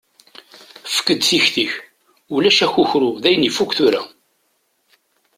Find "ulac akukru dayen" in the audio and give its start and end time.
2.35-3.45